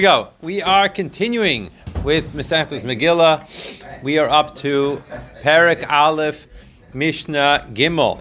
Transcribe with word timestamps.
we 0.00 0.02
go. 0.02 0.30
We 0.42 0.60
are 0.60 0.88
continuing 0.88 1.70
with 2.02 2.32
Masechtas 2.32 2.82
Megillah. 2.82 4.02
We 4.02 4.18
are 4.18 4.28
up 4.28 4.56
to 4.56 5.00
Perik 5.44 5.88
Aleph 5.88 6.48
Mishnah 6.92 7.68
Gimel. 7.74 8.20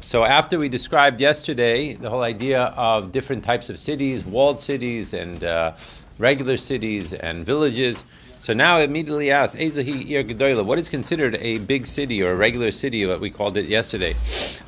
So 0.00 0.24
after 0.24 0.58
we 0.58 0.68
described 0.68 1.20
yesterday 1.20 1.94
the 1.94 2.10
whole 2.10 2.22
idea 2.22 2.64
of 2.76 3.12
different 3.12 3.44
types 3.44 3.70
of 3.70 3.78
cities, 3.78 4.24
walled 4.24 4.60
cities 4.60 5.12
and 5.12 5.44
uh, 5.44 5.74
regular 6.18 6.56
cities 6.56 7.12
and 7.12 7.46
villages, 7.46 8.04
so 8.40 8.52
now 8.52 8.80
it 8.80 8.90
immediately 8.90 9.30
asks, 9.30 9.54
Ezahi 9.54 10.10
Ir 10.10 10.24
Gedoyla, 10.24 10.64
what 10.64 10.80
is 10.80 10.88
considered 10.88 11.36
a 11.36 11.58
big 11.58 11.86
city 11.86 12.24
or 12.24 12.32
a 12.32 12.34
regular 12.34 12.72
city, 12.72 13.06
what 13.06 13.20
we 13.20 13.30
called 13.30 13.56
it 13.56 13.66
yesterday? 13.66 14.16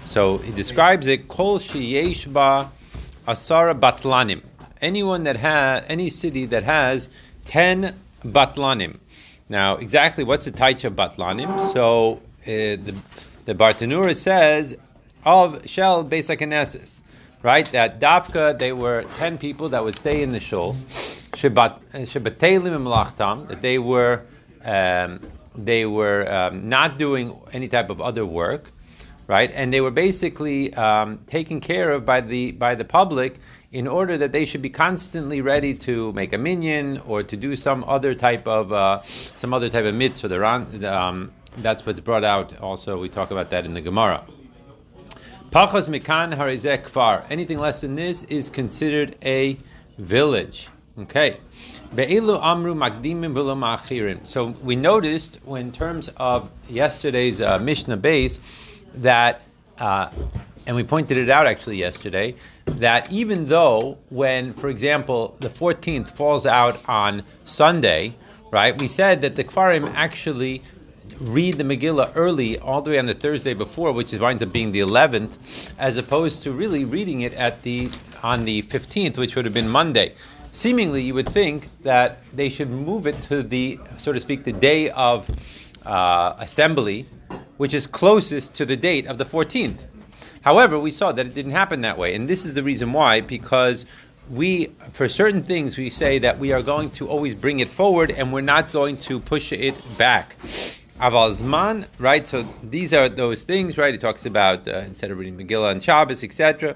So 0.05 0.39
he 0.39 0.53
describes 0.53 1.09
it, 1.09 1.27
Kol 1.27 1.59
Sheyeshba 1.59 2.71
Asara 3.27 3.77
Batlanim 3.77 4.43
anyone 4.87 5.25
that 5.25 5.37
has 5.37 5.85
any 5.89 6.09
city 6.09 6.47
that 6.47 6.63
has 6.63 7.09
ten 7.45 7.99
batlanim. 8.25 8.95
Now, 9.49 9.77
exactly 9.77 10.23
what's 10.25 10.45
the 10.45 10.53
taicha 10.53 10.91
batlanim? 10.95 11.51
So 11.73 12.21
uh, 12.43 12.81
the 12.87 12.95
the 13.47 13.55
Bartanura 13.55 14.17
says 14.17 14.77
of 15.25 15.69
shell 15.69 16.05
Beis 16.05 17.03
right? 17.43 17.67
That 17.73 18.01
dafka 18.01 18.59
they 18.59 18.73
were 18.73 19.05
ten 19.19 19.39
people 19.39 19.69
that 19.71 19.83
would 19.85 19.97
stay 19.97 20.23
in 20.23 20.31
the 20.33 20.41
shul, 20.41 20.75
shebat 21.41 21.73
shebateilim 22.13 23.49
that 23.49 23.61
they 23.61 23.79
were 23.79 24.23
um, 24.65 25.21
they 25.71 25.87
were 25.87 26.21
um, 26.33 26.69
not 26.69 26.99
doing 26.99 27.37
any 27.53 27.69
type 27.69 27.91
of 27.91 28.01
other 28.01 28.25
work 28.27 28.73
right? 29.27 29.51
And 29.55 29.73
they 29.73 29.81
were 29.81 29.91
basically 29.91 30.73
um, 30.75 31.19
taken 31.27 31.61
care 31.61 31.91
of 31.91 32.05
by 32.05 32.21
the 32.21 32.53
by 32.53 32.75
the 32.75 32.85
public 32.85 33.39
in 33.73 33.87
order 33.87 34.17
that 34.19 34.33
they 34.33 34.45
should 34.45 34.63
be 34.63 34.71
constantly 34.71 35.41
ready 35.41 35.75
to 35.75 36.13
make 36.13 36.33
a 36.33 36.39
minyan 36.39 36.99
or 37.07 37.23
to 37.23 37.37
do 37.37 37.57
some 37.57 37.85
other 37.85 38.15
type 38.15 38.47
of 38.47 38.73
uh, 38.73 39.03
some 39.03 39.53
other 39.53 39.69
type 39.69 39.85
of 39.85 39.95
mitzvah. 39.95 40.29
The, 40.29 40.95
um, 40.95 41.33
that's 41.59 41.85
what's 41.87 42.01
brought 42.01 42.25
out. 42.25 42.59
Also, 42.61 42.99
we 42.99 43.09
talk 43.09 43.31
about 43.31 43.51
that 43.51 43.65
in 43.65 43.75
the 43.75 43.81
Gemara. 43.81 44.25
Pachas 45.51 45.89
mikan 45.89 46.37
harizek 46.37 46.83
kfar. 46.83 47.25
Anything 47.31 47.59
less 47.59 47.81
than 47.81 47.95
this 47.95 48.25
is 48.25 48.51
considered 48.51 49.17
a 49.25 49.57
village. 49.97 50.69
Okay. 50.99 51.37
amru 51.93 52.75
makdimim 52.75 54.27
So 54.27 54.47
we 54.63 54.77
noticed, 54.77 55.39
in 55.47 55.71
terms 55.73 56.11
of 56.17 56.51
yesterday's 56.69 57.41
uh, 57.41 57.59
Mishnah 57.59 57.99
base, 57.99 58.41
that, 58.95 59.43
uh, 59.79 60.11
and 60.67 60.75
we 60.75 60.83
pointed 60.83 61.17
it 61.17 61.31
out 61.31 61.47
actually 61.47 61.77
yesterday, 61.77 62.35
that 62.67 63.11
even 63.13 63.47
though 63.47 63.99
when, 64.11 64.53
for 64.53 64.69
example, 64.69 65.37
the 65.39 65.49
14th 65.49 66.11
falls 66.11 66.45
out 66.45 66.83
on 66.89 67.23
Sunday, 67.45 68.17
right, 68.51 68.79
we 68.81 68.89
said 68.89 69.23
that 69.23 69.37
the 69.37 69.45
Kfarim 69.45 69.93
actually 69.95 70.63
read 71.21 71.57
the 71.57 71.65
Megillah 71.65 72.13
early, 72.15 72.59
all 72.59 72.83
the 72.83 72.91
way 72.91 72.99
on 72.99 73.07
the 73.07 73.15
Thursday 73.15 73.55
before, 73.55 73.93
which 73.93 74.13
winds 74.13 74.43
up 74.43 74.53
being 74.53 74.73
the 74.73 74.81
11th, 74.81 75.39
as 75.79 75.97
opposed 75.97 76.43
to 76.43 76.53
really 76.53 76.85
reading 76.85 77.23
it 77.23 77.33
at 77.35 77.63
the 77.63 77.91
on 78.23 78.45
the 78.45 78.63
15th, 78.63 79.17
which 79.17 79.37
would 79.37 79.45
have 79.45 79.55
been 79.55 79.69
Monday. 79.69 80.15
Seemingly, 80.53 81.03
you 81.03 81.15
would 81.15 81.29
think 81.29 81.69
that 81.83 82.19
they 82.35 82.49
should 82.49 82.71
move 82.71 83.07
it 83.07 83.21
to 83.23 83.43
the, 83.43 83.79
so 83.99 84.13
to 84.13 84.19
speak, 84.19 84.45
the 84.45 84.53
day 84.53 84.91
of 84.91 85.29
uh, 85.85 86.35
assembly, 86.39 87.07
which 87.57 87.75
is 87.75 87.87
closest 87.87 88.55
to 88.55 88.65
the 88.65 88.77
date 88.77 89.07
of 89.07 89.19
the 89.19 89.25
14th. 89.25 89.87
However, 90.43 90.79
we 90.79 90.91
saw 90.91 91.13
that 91.13 91.27
it 91.27 91.35
didn't 91.35 91.53
happen 91.53 91.81
that 91.81 91.99
way, 91.99 92.15
and 92.15 92.29
this 92.29 92.45
is 92.45 92.55
the 92.55 92.63
reason 92.63 92.93
why, 92.93 93.21
because 93.21 93.87
we, 94.31 94.73
for 94.93 95.09
certain 95.09 95.43
things, 95.43 95.77
we 95.77 95.91
say 95.91 96.19
that 96.21 96.39
we 96.39 96.53
are 96.53 96.63
going 96.63 96.91
to 96.93 97.09
always 97.09 97.35
bring 97.35 97.61
it 97.61 97.69
forward 97.69 98.11
and 98.11 98.33
we're 98.33 98.41
not 98.41 98.73
going 98.73 98.97
to 98.99 99.21
push 99.21 99.53
it 99.53 99.75
back. 99.97 100.37
Aval 101.01 101.31
Zman, 101.31 101.87
right? 101.99 102.27
So 102.27 102.47
these 102.63 102.95
are 102.95 103.09
those 103.09 103.45
things, 103.45 103.77
right? 103.77 103.93
He 103.93 103.99
talks 103.99 104.25
about 104.25 104.67
uh, 104.67 104.79
instead 104.79 105.11
of 105.11 105.19
reading 105.19 105.37
Megillah 105.37 105.73
and 105.73 105.83
Shabbos, 105.83 106.25
etc. 106.25 106.75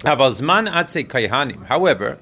Aval 0.00 0.32
Zman 0.32 0.70
Atse 0.70 1.06
Kayhanim. 1.06 1.64
However, 1.66 2.18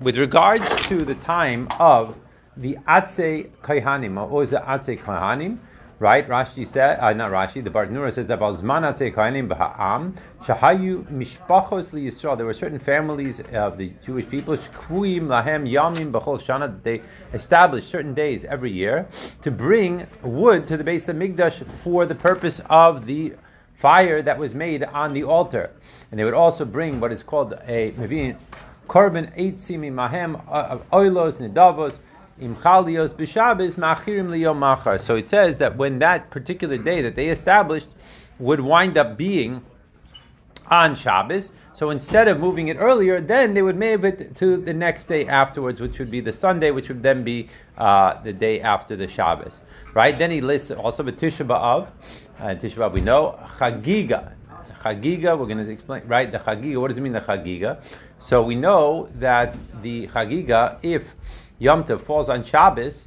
with 0.00 0.16
regards 0.16 0.68
to 0.86 1.04
the 1.04 1.16
time 1.16 1.68
of 1.78 2.16
the 2.56 2.78
Atse 2.86 3.50
Kayhanim, 3.62 4.30
or 4.30 4.46
the 4.46 4.58
Atse 4.58 4.98
Kayhanim? 4.98 5.58
Right? 6.00 6.26
Rashi 6.26 6.66
said, 6.66 6.98
uh, 6.98 7.12
not 7.12 7.30
Rashi, 7.30 7.62
the 7.62 7.68
Bartanura 7.68 8.10
says 8.12 8.30
about 8.30 8.56
Zman 8.56 8.82
Kainim 9.12 9.48
B'Ha'am 9.48 10.16
Shahayu 10.42 11.04
Mishpachos 11.12 11.90
Yisrael. 11.90 12.38
There 12.38 12.46
were 12.46 12.54
certain 12.54 12.78
families 12.78 13.40
of 13.52 13.76
the 13.76 13.92
Jewish 14.04 14.26
people 14.30 14.56
Shkvuim 14.56 15.26
Lahem 15.26 15.70
Yamim 15.70 16.10
B'Chol 16.10 16.40
Shana 16.40 16.82
they 16.82 17.02
established 17.34 17.88
certain 17.88 18.14
days 18.14 18.46
every 18.46 18.72
year 18.72 19.06
to 19.42 19.50
bring 19.50 20.06
wood 20.22 20.66
to 20.68 20.78
the 20.78 20.84
base 20.84 21.06
of 21.10 21.16
Migdash 21.16 21.66
for 21.84 22.06
the 22.06 22.14
purpose 22.14 22.62
of 22.70 23.04
the 23.04 23.34
fire 23.76 24.22
that 24.22 24.38
was 24.38 24.54
made 24.54 24.82
on 24.84 25.12
the 25.12 25.24
altar, 25.24 25.70
and 26.10 26.18
they 26.18 26.24
would 26.24 26.32
also 26.32 26.64
bring 26.64 26.98
what 26.98 27.12
is 27.12 27.22
called 27.22 27.52
a 27.66 27.92
Mevin 27.92 28.40
Korban 28.88 29.30
Eight 29.36 29.56
Mahem 29.92 30.36
uh, 30.48 30.66
of 30.70 30.88
Oilos 30.90 31.40
Nidavos 31.40 31.98
So 32.40 32.46
it 35.16 35.28
says 35.28 35.58
that 35.58 35.76
when 35.76 35.98
that 35.98 36.30
particular 36.30 36.78
day 36.78 37.02
that 37.02 37.14
they 37.14 37.28
established 37.28 37.88
would 38.38 38.60
wind 38.60 38.96
up 38.96 39.16
being 39.16 39.62
on 40.70 40.94
Shabbos, 40.94 41.52
so 41.74 41.90
instead 41.90 42.28
of 42.28 42.38
moving 42.38 42.68
it 42.68 42.76
earlier, 42.76 43.20
then 43.20 43.54
they 43.54 43.62
would 43.62 43.76
move 43.76 44.04
it 44.04 44.36
to 44.36 44.56
the 44.56 44.72
next 44.72 45.06
day 45.06 45.26
afterwards, 45.26 45.80
which 45.80 45.98
would 45.98 46.10
be 46.10 46.20
the 46.20 46.32
Sunday, 46.32 46.70
which 46.70 46.88
would 46.88 47.02
then 47.02 47.24
be 47.24 47.48
uh, 47.78 48.20
the 48.22 48.32
day 48.32 48.60
after 48.60 48.96
the 48.96 49.08
Shabbos. 49.08 49.62
Right? 49.94 50.16
Then 50.16 50.30
he 50.30 50.40
lists 50.40 50.70
also 50.70 51.02
the 51.02 51.12
Tisha 51.12 51.46
B'Av. 51.46 51.88
Uh, 52.38 52.54
Tisha 52.54 52.74
B'Av 52.74 52.92
we 52.92 53.00
know 53.00 53.38
Chagiga. 53.58 54.32
Chagiga, 54.82 55.38
we're 55.38 55.46
going 55.46 55.58
to 55.58 55.70
explain, 55.70 56.02
right? 56.06 56.30
The 56.30 56.38
Chagiga, 56.38 56.80
what 56.80 56.88
does 56.88 56.96
it 56.96 57.02
mean, 57.02 57.12
the 57.12 57.20
Chagiga? 57.20 57.82
So 58.18 58.42
we 58.42 58.54
know 58.54 59.08
that 59.16 59.56
the 59.82 60.06
Chagiga, 60.08 60.78
if 60.82 61.14
Yom 61.60 61.84
Tov 61.84 62.00
falls 62.00 62.28
on 62.28 62.42
Shabbos, 62.42 63.04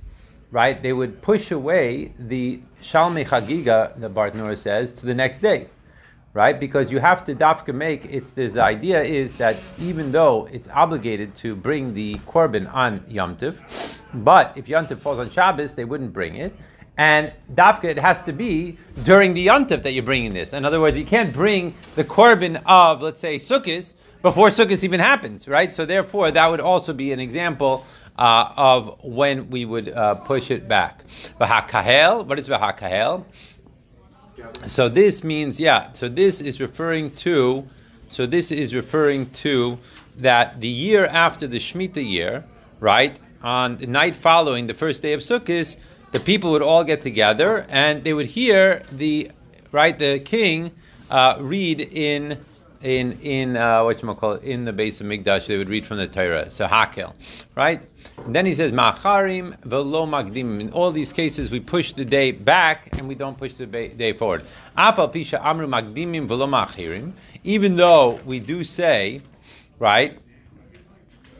right, 0.51 0.81
they 0.81 0.93
would 0.93 1.21
push 1.21 1.49
away 1.51 2.13
the 2.19 2.61
Shalmei 2.81 3.25
Chagiga, 3.25 3.99
the 3.99 4.09
Bartanura 4.09 4.55
says, 4.55 4.93
to 4.93 5.07
the 5.07 5.13
next 5.13 5.39
day, 5.39 5.67
right? 6.33 6.59
Because 6.59 6.91
you 6.91 6.99
have 6.99 7.25
to 7.25 7.33
dafka 7.33 7.73
make, 7.73 8.05
it's 8.05 8.31
this 8.31 8.55
idea 8.55 9.01
is 9.03 9.35
that 9.37 9.57
even 9.79 10.11
though 10.11 10.47
it's 10.51 10.67
obligated 10.67 11.35
to 11.37 11.55
bring 11.55 11.95
the 11.95 12.13
korban 12.19 12.71
on 12.71 13.03
Yom 13.07 13.35
Tov, 13.37 13.57
but 14.13 14.53
if 14.55 14.67
Yom 14.67 14.85
Tov 14.85 14.99
falls 14.99 15.17
on 15.17 15.31
Shabbos, 15.31 15.73
they 15.73 15.85
wouldn't 15.85 16.13
bring 16.13 16.35
it. 16.35 16.55
And 16.95 17.33
dafka, 17.55 17.85
it 17.85 17.97
has 17.97 18.21
to 18.23 18.33
be 18.33 18.77
during 19.03 19.33
the 19.33 19.47
yontif 19.47 19.81
that 19.81 19.93
you're 19.93 20.03
bringing 20.03 20.31
this. 20.31 20.53
In 20.53 20.63
other 20.63 20.79
words, 20.79 20.95
you 20.95 21.05
can't 21.05 21.33
bring 21.33 21.73
the 21.95 22.03
korban 22.03 22.61
of, 22.67 23.01
let's 23.01 23.19
say, 23.19 23.37
Sukkos 23.37 23.95
before 24.21 24.49
Sukkos 24.49 24.83
even 24.83 24.99
happens, 24.99 25.47
right? 25.47 25.73
So 25.73 25.87
therefore, 25.87 26.29
that 26.29 26.47
would 26.51 26.59
also 26.59 26.93
be 26.93 27.11
an 27.11 27.19
example 27.19 27.83
uh, 28.17 28.53
of 28.55 28.99
when 29.03 29.49
we 29.49 29.65
would 29.65 29.89
uh, 29.89 30.15
push 30.15 30.51
it 30.51 30.67
back. 30.67 31.03
V'hakahel, 31.39 32.25
what 32.25 32.39
is 32.39 32.47
v'hakahel? 32.47 33.25
So 34.65 34.89
this 34.89 35.23
means, 35.23 35.59
yeah, 35.59 35.93
so 35.93 36.09
this 36.09 36.41
is 36.41 36.59
referring 36.59 37.11
to, 37.11 37.67
so 38.09 38.25
this 38.25 38.51
is 38.51 38.73
referring 38.73 39.29
to 39.31 39.77
that 40.17 40.59
the 40.59 40.67
year 40.67 41.05
after 41.05 41.47
the 41.47 41.59
Shemitah 41.59 42.07
year, 42.07 42.43
right, 42.79 43.17
on 43.41 43.77
the 43.77 43.87
night 43.87 44.15
following 44.15 44.67
the 44.67 44.73
first 44.73 45.01
day 45.01 45.13
of 45.13 45.21
Sukkot, 45.21 45.77
the 46.11 46.19
people 46.19 46.51
would 46.51 46.61
all 46.61 46.83
get 46.83 47.01
together 47.01 47.65
and 47.69 48.03
they 48.03 48.13
would 48.13 48.27
hear 48.27 48.83
the, 48.91 49.31
right, 49.71 49.97
the 49.97 50.19
king 50.19 50.71
uh, 51.09 51.37
read 51.39 51.81
in 51.81 52.43
in 52.83 53.13
in 53.21 53.55
uh, 53.55 53.83
what 53.83 54.01
you 54.01 54.13
call 54.13 54.33
in 54.33 54.65
the 54.65 54.73
base 54.73 54.99
of 54.99 55.07
Migdash, 55.07 55.47
they 55.47 55.57
would 55.57 55.69
read 55.69 55.87
from 55.87 55.97
the 55.97 56.07
Torah. 56.07 56.51
So 56.51 56.67
Hakel, 56.67 57.13
right? 57.55 57.81
And 58.25 58.35
then 58.35 58.45
he 58.45 58.53
says 58.53 58.71
Macharim 58.71 59.57
velo 59.63 60.05
magdim. 60.05 60.59
In 60.59 60.71
all 60.71 60.91
these 60.91 61.13
cases, 61.13 61.49
we 61.49 61.61
push 61.61 61.93
the 61.93 62.03
day 62.03 62.31
back 62.31 62.89
and 62.97 63.07
we 63.07 63.15
don't 63.15 63.37
push 63.37 63.53
the 63.53 63.65
day 63.65 64.13
forward. 64.13 64.43
Afal 64.77 65.11
pisha 65.11 65.43
amru 65.43 65.65
magdimim 65.65 66.27
velo 66.27 66.45
machirim. 66.45 67.13
Even 67.45 67.77
though 67.77 68.19
we 68.25 68.39
do 68.39 68.63
say, 68.63 69.21
right? 69.79 70.19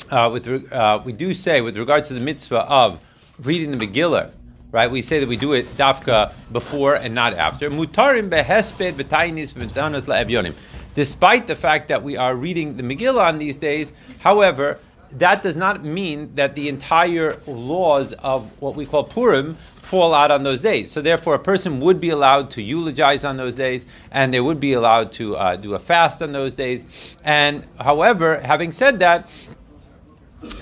Uh, 0.10 0.30
with 0.31 0.72
uh, 0.72 1.01
we 1.04 1.12
do 1.12 1.34
say 1.34 1.62
with 1.62 1.78
regards 1.78 2.07
to 2.07 2.13
the 2.13 2.19
mitzvah 2.22 2.62
of 2.69 3.00
reading 3.40 3.78
the 3.78 3.86
Megillah 3.86 4.31
right? 4.72 4.90
We 4.90 5.04
say 5.04 5.19
that 5.19 5.30
we 5.30 5.38
do 5.38 5.54
it 5.54 5.66
dafka 5.78 6.34
before 6.51 6.95
and 6.95 7.13
not 7.13 7.36
after. 7.36 7.69
Mutarim 7.69 8.31
behesped 8.31 8.94
b'tainis 8.94 9.54
v'danos 9.54 10.06
la'evyonim 10.06 10.56
despite 10.95 11.48
the 11.48 11.56
fact 11.56 11.88
that 11.88 12.04
we 12.04 12.18
are 12.18 12.36
reading 12.36 12.78
the 12.78 12.84
Megillah 12.84 13.25
on 13.28 13.38
these 13.38 13.57
days. 13.57 13.94
However, 14.19 14.80
that 15.18 15.44
does 15.44 15.56
not 15.56 15.84
mean 15.84 16.34
that 16.36 16.56
the 16.56 16.69
entire 16.69 17.40
laws 17.45 18.13
of 18.13 18.50
what 18.62 18.75
we 18.75 18.86
call 18.86 19.04
Purim 19.04 19.56
fall 19.75 20.13
out 20.16 20.31
on 20.31 20.44
those 20.44 20.62
days. 20.62 20.92
So 20.92 21.01
therefore, 21.01 21.36
a 21.36 21.40
person 21.40 21.80
would 21.81 22.00
be 22.00 22.10
allowed 22.10 22.50
to 22.51 22.62
eulogize 22.62 23.24
on 23.24 23.38
those 23.38 23.54
days, 23.54 23.86
and 24.12 24.34
they 24.34 24.40
would 24.40 24.60
be 24.60 24.74
allowed 24.74 25.12
to 25.13 25.36
uh, 25.36 25.56
do 25.56 25.75
a 25.75 25.80
fast 25.80 26.22
on 26.22 26.31
those 26.31 26.56
days. 26.56 26.86
And 27.24 27.68
however, 27.80 28.40
having 28.40 28.72
said 28.72 29.00
that, 29.00 29.30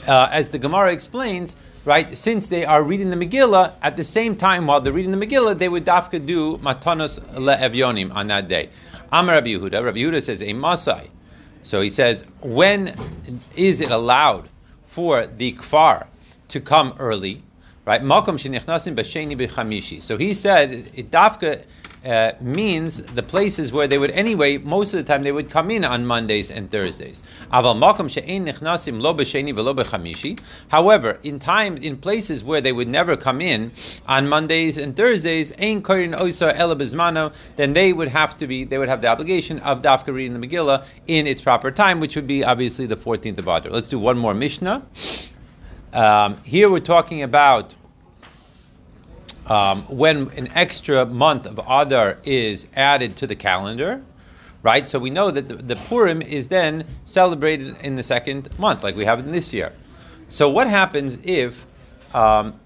uh, 0.07 0.27
as 0.31 0.51
the 0.51 0.59
Gemara 0.59 0.91
explains, 0.91 1.55
right, 1.85 2.17
since 2.17 2.47
they 2.49 2.65
are 2.65 2.83
reading 2.83 3.09
the 3.09 3.15
Megillah, 3.15 3.73
at 3.81 3.97
the 3.97 4.03
same 4.03 4.35
time 4.35 4.67
while 4.67 4.81
they're 4.81 4.93
reading 4.93 5.11
the 5.11 5.25
Megillah, 5.25 5.57
they 5.57 5.69
would 5.69 5.85
dafka 5.85 6.23
do 6.25 6.57
matanos 6.57 7.19
le'evyonim 7.33 8.13
on 8.13 8.27
that 8.27 8.47
day. 8.47 8.69
Amar 9.11 9.35
Rabbi 9.35 9.49
Yehuda, 9.49 9.83
Rabbi 9.83 9.97
Yehuda 9.97 10.21
says, 10.21 10.41
a 10.41 10.53
masai. 10.53 11.09
So 11.63 11.81
he 11.81 11.89
says, 11.89 12.23
when 12.41 12.95
is 13.55 13.81
it 13.81 13.91
allowed 13.91 14.49
for 14.85 15.27
the 15.27 15.53
kfar 15.53 16.07
to 16.49 16.59
come 16.59 16.95
early? 16.99 17.43
Right? 17.85 18.01
Makom 18.01 18.37
shenichnasim 18.37 18.95
b'sheni 18.95 19.37
b'chamishi. 19.37 20.01
So 20.01 20.17
he 20.17 20.33
said, 20.33 20.91
it 20.93 21.11
dafka 21.11 21.63
uh, 22.05 22.31
means 22.41 23.01
the 23.03 23.23
places 23.23 23.71
where 23.71 23.87
they 23.87 23.97
would 23.97 24.11
anyway 24.11 24.57
most 24.57 24.93
of 24.93 24.97
the 24.97 25.03
time 25.03 25.23
they 25.23 25.31
would 25.31 25.49
come 25.49 25.71
in 25.71 25.85
on 25.85 26.05
Mondays 26.05 26.49
and 26.49 26.71
Thursdays. 26.71 27.21
However, 27.51 27.79
in 31.23 31.39
times 31.39 31.81
in 31.81 31.97
places 31.97 32.43
where 32.43 32.61
they 32.61 32.71
would 32.71 32.87
never 32.87 33.17
come 33.17 33.41
in 33.41 33.71
on 34.07 34.27
Mondays 34.27 34.77
and 34.77 34.95
Thursdays, 34.95 35.51
then 37.55 37.73
they 37.73 37.93
would 37.93 38.07
have 38.07 38.37
to 38.37 38.47
be 38.47 38.63
they 38.63 38.77
would 38.77 38.89
have 38.89 39.01
the 39.01 39.07
obligation 39.07 39.59
of 39.59 39.81
dafka 39.81 40.13
reading 40.13 40.39
the 40.39 40.47
Megillah 40.47 40.85
in 41.07 41.27
its 41.27 41.41
proper 41.41 41.71
time, 41.71 41.99
which 41.99 42.15
would 42.15 42.27
be 42.27 42.43
obviously 42.43 42.85
the 42.85 42.97
14th 42.97 43.37
of 43.37 43.47
Adar. 43.47 43.71
Let's 43.71 43.89
do 43.89 43.99
one 43.99 44.17
more 44.17 44.33
Mishnah. 44.33 44.85
Um, 45.93 46.41
here 46.43 46.69
we're 46.69 46.79
talking 46.79 47.21
about 47.21 47.75
um, 49.47 49.83
when 49.83 50.29
an 50.31 50.47
extra 50.53 51.05
month 51.05 51.45
of 51.45 51.59
Adar 51.59 52.17
is 52.23 52.67
added 52.75 53.15
to 53.17 53.27
the 53.27 53.35
calendar, 53.35 54.01
right? 54.63 54.87
So 54.87 54.99
we 54.99 55.09
know 55.09 55.31
that 55.31 55.47
the, 55.47 55.55
the, 55.55 55.75
Purim 55.75 56.21
is 56.21 56.47
then 56.47 56.85
celebrated 57.05 57.75
in 57.81 57.95
the 57.95 58.03
second 58.03 58.57
month, 58.59 58.83
like 58.83 58.95
we 58.95 59.05
have 59.05 59.19
in 59.19 59.31
this 59.31 59.51
year. 59.53 59.73
So 60.29 60.49
what 60.49 60.67
happens 60.67 61.17
if 61.23 61.65
um, 62.13 62.59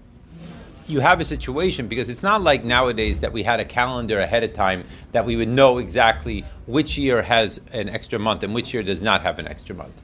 you 0.88 1.00
have 1.00 1.20
a 1.20 1.24
situation 1.24 1.88
because 1.88 2.08
it's 2.08 2.22
not 2.22 2.42
like 2.42 2.64
nowadays 2.64 3.20
that 3.20 3.32
we 3.32 3.42
had 3.42 3.60
a 3.60 3.64
calendar 3.64 4.20
ahead 4.20 4.44
of 4.44 4.52
time 4.52 4.84
that 5.12 5.24
we 5.24 5.36
would 5.36 5.48
know 5.48 5.78
exactly 5.78 6.44
which 6.66 6.96
year 6.96 7.22
has 7.22 7.60
an 7.72 7.88
extra 7.88 8.18
month 8.18 8.42
and 8.44 8.54
which 8.54 8.72
year 8.72 8.82
does 8.82 9.02
not 9.02 9.22
have 9.22 9.38
an 9.38 9.48
extra 9.48 9.74
month. 9.74 10.00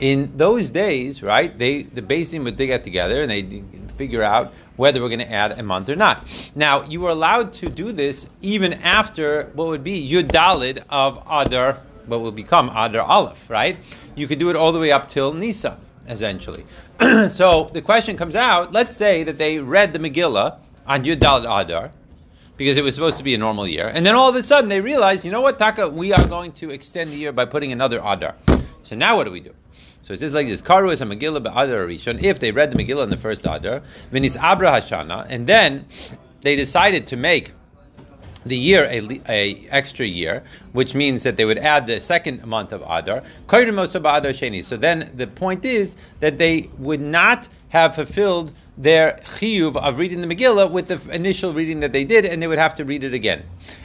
In 0.00 0.32
those 0.36 0.70
days, 0.70 1.22
right, 1.22 1.56
they 1.58 1.82
the 1.82 2.02
Beis 2.02 2.30
Din 2.30 2.44
would 2.44 2.56
get 2.56 2.84
together 2.84 3.22
and 3.22 3.30
they 3.30 3.42
figure 3.98 4.22
out 4.22 4.54
whether 4.76 5.02
we're 5.02 5.08
going 5.08 5.18
to 5.18 5.30
add 5.30 5.58
a 5.58 5.62
month 5.62 5.88
or 5.88 5.96
not. 5.96 6.24
Now, 6.54 6.84
you 6.84 7.00
were 7.00 7.10
allowed 7.10 7.52
to 7.54 7.68
do 7.68 7.92
this 7.92 8.28
even 8.40 8.74
after 8.74 9.50
what 9.54 9.66
would 9.66 9.84
be 9.84 10.08
Yud 10.08 10.28
Daled 10.28 10.82
of 10.88 11.22
Adar, 11.28 11.78
what 12.06 12.20
will 12.20 12.32
become 12.32 12.70
Adar 12.70 13.02
Aleph, 13.02 13.50
right? 13.50 13.76
You 14.14 14.26
could 14.26 14.38
do 14.38 14.48
it 14.48 14.56
all 14.56 14.72
the 14.72 14.78
way 14.78 14.92
up 14.92 15.10
till 15.10 15.34
Nisan, 15.34 15.76
essentially. 16.08 16.64
so 17.28 17.70
the 17.74 17.82
question 17.82 18.16
comes 18.16 18.34
out 18.34 18.72
let's 18.72 18.96
say 18.96 19.24
that 19.24 19.36
they 19.36 19.58
read 19.58 19.92
the 19.92 19.98
Megillah 19.98 20.58
on 20.86 21.04
Yud 21.04 21.18
Daled 21.18 21.44
Adar, 21.44 21.90
because 22.56 22.76
it 22.76 22.84
was 22.84 22.94
supposed 22.94 23.18
to 23.18 23.24
be 23.24 23.34
a 23.34 23.38
normal 23.38 23.66
year. 23.66 23.88
And 23.88 24.04
then 24.04 24.14
all 24.14 24.28
of 24.28 24.36
a 24.36 24.42
sudden 24.42 24.68
they 24.68 24.80
realized, 24.80 25.24
you 25.24 25.30
know 25.30 25.40
what, 25.40 25.58
Taka, 25.58 25.88
we 25.88 26.12
are 26.12 26.26
going 26.26 26.52
to 26.52 26.70
extend 26.70 27.10
the 27.10 27.16
year 27.16 27.32
by 27.32 27.44
putting 27.44 27.72
another 27.72 28.00
Adar. 28.04 28.34
So 28.88 28.96
now 28.96 29.16
what 29.16 29.24
do 29.24 29.30
we 29.30 29.40
do? 29.40 29.54
So 30.00 30.14
it 30.14 30.20
says 30.20 30.32
like 30.32 30.48
this: 30.48 30.62
Karu 30.62 30.90
is 30.90 31.02
a 31.02 31.04
Megillah 31.04 31.42
be'adar 31.42 31.86
Rishon. 31.86 32.22
If 32.22 32.38
they 32.38 32.52
read 32.52 32.70
the 32.70 32.82
Megillah 32.82 33.02
in 33.02 33.10
the 33.10 33.18
first 33.18 33.44
Adar, 33.44 33.82
Vinis 34.10 34.40
Abra 34.40 34.70
Hashana, 34.70 35.26
and 35.28 35.46
then 35.46 35.84
they 36.40 36.56
decided 36.56 37.06
to 37.08 37.16
make 37.16 37.52
the 38.46 38.56
year 38.56 38.84
a, 38.84 39.20
a, 39.28 39.66
extra 39.68 40.06
year, 40.06 40.42
which 40.72 40.94
means 40.94 41.22
that 41.24 41.36
they 41.36 41.44
would 41.44 41.58
add 41.58 41.86
the 41.86 42.00
second 42.00 42.46
month 42.46 42.72
of 42.72 42.80
Adar. 42.80 43.22
So 43.50 44.76
then 44.78 45.10
the 45.14 45.30
point 45.34 45.64
is 45.66 45.96
that 46.20 46.38
they 46.38 46.70
would 46.78 47.02
not 47.02 47.48
have 47.68 47.94
fulfilled 47.94 48.54
their 48.78 49.20
chiyuv 49.22 49.76
of 49.76 49.98
reading 49.98 50.22
the 50.22 50.34
Megillah 50.34 50.70
with 50.70 50.88
the 50.88 51.14
initial 51.14 51.52
reading 51.52 51.80
that 51.80 51.92
they 51.92 52.04
did, 52.04 52.24
and 52.24 52.40
they 52.40 52.46
would 52.46 52.58
have 52.58 52.74
to 52.76 52.86
read 52.86 53.04
it 53.04 53.12
again. 53.12 53.42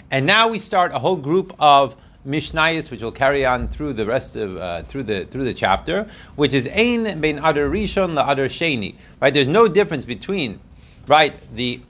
And 0.10 0.26
now 0.26 0.48
we 0.48 0.60
start 0.60 0.94
a 0.94 1.00
whole 1.00 1.18
group 1.18 1.54
of 1.60 1.98
Mishnayos, 2.26 2.90
which 2.90 3.02
will 3.02 3.12
carry 3.12 3.46
on 3.46 3.68
through 3.68 3.94
the 3.94 4.06
rest 4.06 4.36
of 4.36 4.58
uh, 4.58 4.84
through 4.84 5.04
the 5.04 5.26
through 5.26 5.44
the 5.44 5.54
chapter, 5.54 6.08
which 6.36 6.54
is 6.54 6.68
Ein 6.68 7.20
Bein 7.20 7.38
Adar 7.40 7.68
Rishon 7.70 8.14
La 8.14 8.32
Adar 8.32 8.46
Sheni. 8.46 8.96
Right, 9.20 9.34
there's 9.34 9.48
no 9.48 9.68
difference 9.68 10.06
between 10.06 10.60
right 11.08 11.34
the 11.56 11.82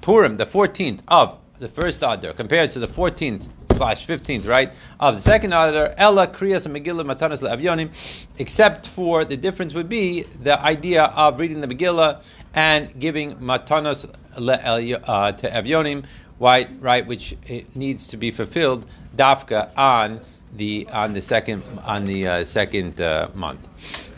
Purim, 0.00 0.36
the 0.36 0.46
14th 0.46 1.00
of 1.08 1.38
the 1.58 1.68
first 1.68 1.98
Adar, 2.02 2.32
compared 2.32 2.70
to 2.70 2.78
the 2.78 2.88
14th 2.88 3.46
slash 3.72 4.06
15th, 4.06 4.46
right, 4.46 4.72
of 4.98 5.14
the 5.14 5.20
second 5.20 5.52
Adar, 5.52 5.94
Ella 5.96 6.26
Kriyas 6.26 6.66
Megillah 6.66 7.04
Matanas 7.04 7.42
Avyonim, 7.42 7.90
except 8.38 8.86
for 8.86 9.24
the 9.24 9.36
difference 9.36 9.74
would 9.74 9.88
be 9.88 10.22
the 10.42 10.58
idea 10.60 11.04
of 11.04 11.38
reading 11.38 11.60
the 11.60 11.66
Megillah 11.66 12.22
and 12.54 12.98
giving 12.98 13.36
Matanos 13.36 14.06
uh, 14.36 15.32
to 15.32 16.04
right, 16.40 16.68
right, 16.80 17.06
which 17.06 17.36
needs 17.74 18.08
to 18.08 18.16
be 18.16 18.30
fulfilled 18.30 18.86
dafka 19.16 19.76
on 19.76 20.20
the 20.56 20.88
on 20.92 21.12
the 21.12 21.22
second 21.22 21.62
on 21.84 22.06
the 22.06 22.26
uh, 22.26 22.44
second 22.44 23.00
uh, 23.00 23.28
month, 23.34 23.68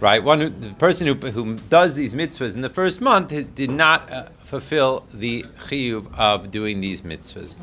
right? 0.00 0.23
One 0.23 0.41
who, 0.41 0.49
the 0.49 0.71
person 0.75 1.06
who, 1.06 1.15
who 1.15 1.56
does 1.56 1.94
these 1.94 2.15
mitzvahs 2.15 2.55
in 2.55 2.62
the 2.62 2.71
first 2.71 3.00
month 3.00 3.29
did 3.55 3.71
not 3.71 4.11
uh, 4.11 4.25
fulfill 4.44 5.06
the 5.12 5.44
chiyuv 5.67 6.15
of 6.17 6.50
doing 6.50 6.81
these 6.81 7.03
mitzvahs. 7.03 7.56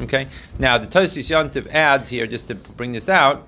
Okay. 0.00 0.28
Now 0.58 0.78
the 0.78 0.86
Tosfos 0.86 1.30
Yontiv 1.30 1.66
adds 1.68 2.08
here 2.08 2.26
just 2.26 2.48
to 2.48 2.54
bring 2.54 2.92
this 2.92 3.08
out. 3.08 3.46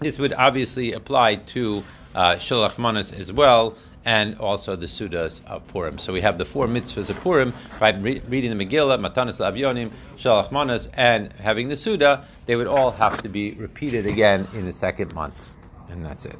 This 0.00 0.18
would 0.18 0.32
obviously 0.34 0.92
apply 0.92 1.36
to 1.36 1.82
uh, 2.14 2.34
Shalach 2.34 2.78
Manas 2.78 3.12
as 3.12 3.32
well 3.32 3.74
and 4.04 4.38
also 4.38 4.76
the 4.76 4.86
Sudas 4.86 5.44
of 5.46 5.66
Purim. 5.68 5.98
So 5.98 6.12
we 6.12 6.20
have 6.20 6.38
the 6.38 6.44
four 6.44 6.66
mitzvahs 6.66 7.10
of 7.10 7.16
Purim, 7.20 7.52
right? 7.80 8.00
Re- 8.00 8.22
reading 8.28 8.56
the 8.56 8.64
Megillah, 8.64 8.98
Matanis 8.98 9.40
Labionim, 9.40 9.90
Shalach 10.16 10.50
Manas, 10.50 10.88
and 10.94 11.32
having 11.34 11.68
the 11.68 11.76
Suda, 11.76 12.24
they 12.46 12.56
would 12.56 12.66
all 12.66 12.92
have 12.92 13.22
to 13.22 13.28
be 13.28 13.52
repeated 13.52 14.06
again 14.06 14.46
in 14.54 14.64
the 14.64 14.72
second 14.72 15.14
month. 15.14 15.52
And 15.90 16.04
that's 16.04 16.24
it. 16.24 16.38